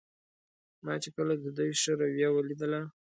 [0.85, 2.81] ما چې کله د دوی ښه رویه ولیدله.